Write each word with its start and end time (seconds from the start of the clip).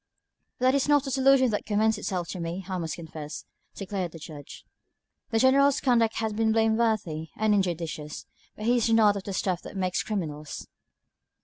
"That 0.57 0.73
is 0.73 0.87
not 0.87 1.05
a 1.05 1.11
solution 1.11 1.51
that 1.51 1.67
commends 1.67 1.99
itself 1.99 2.27
to 2.29 2.39
me, 2.39 2.65
I 2.67 2.79
must 2.79 2.95
confess," 2.95 3.45
declared 3.75 4.13
the 4.13 4.17
Judge. 4.17 4.65
"The 5.29 5.37
General's 5.37 5.79
conduct 5.79 6.15
has 6.15 6.33
been 6.33 6.51
blameworthy 6.51 7.27
and 7.35 7.53
injudicious, 7.53 8.25
but 8.55 8.65
he 8.65 8.77
is 8.77 8.89
not 8.89 9.15
of 9.15 9.25
the 9.25 9.33
stuff 9.33 9.61
that 9.61 9.77
makes 9.77 10.01
criminals." 10.01 10.65